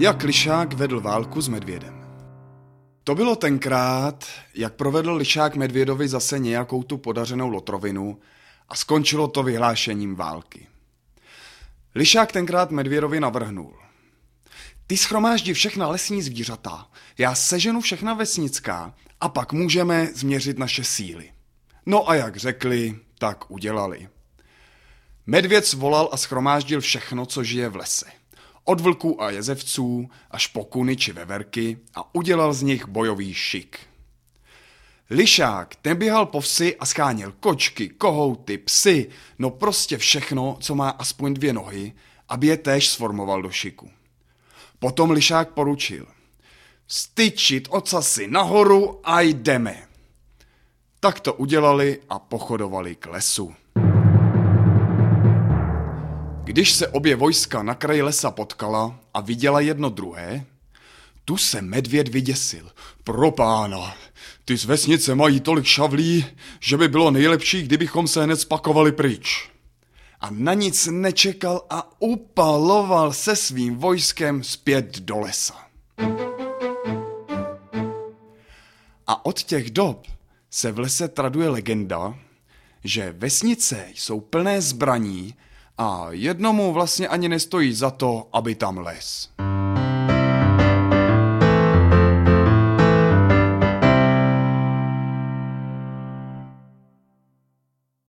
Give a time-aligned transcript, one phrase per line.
[0.00, 2.04] Jak Lišák vedl válku s medvědem.
[3.04, 4.24] To bylo tenkrát,
[4.54, 8.18] jak provedl Lišák medvědovi zase nějakou tu podařenou lotrovinu
[8.68, 10.66] a skončilo to vyhlášením války.
[11.94, 13.78] Lišák tenkrát medvědovi navrhnul.
[14.86, 16.86] Ty schromáždi všechna lesní zvířata,
[17.18, 21.32] já seženu všechna vesnická a pak můžeme změřit naše síly.
[21.86, 24.08] No a jak řekli, tak udělali.
[25.26, 28.17] Medvěd svolal a schromáždil všechno, co žije v lese.
[28.68, 33.78] Od vlků a jezevců až po kuny či veverky a udělal z nich bojový šik.
[35.10, 40.90] Lišák, ten běhal po vsi a scháněl kočky, kohouty, psy, no prostě všechno, co má
[40.90, 41.92] aspoň dvě nohy,
[42.28, 43.90] aby je též sformoval do šiku.
[44.78, 46.06] Potom Lišák poručil.
[46.88, 49.88] Styčit ocasy nahoru a jdeme.
[51.00, 53.54] Tak to udělali a pochodovali k lesu.
[56.48, 60.46] Když se obě vojska na kraji lesa potkala a viděla jedno druhé,
[61.24, 62.72] tu se medvěd vyděsil.
[63.04, 63.94] Pro pána,
[64.44, 66.26] ty z vesnice mají tolik šavlí,
[66.60, 69.50] že by bylo nejlepší, kdybychom se hned spakovali pryč.
[70.20, 75.56] A na nic nečekal a upaloval se svým vojskem zpět do lesa.
[79.06, 80.06] A od těch dob
[80.50, 82.18] se v lese traduje legenda,
[82.84, 85.34] že vesnice jsou plné zbraní
[85.78, 89.28] a jednomu vlastně ani nestojí za to, aby tam les.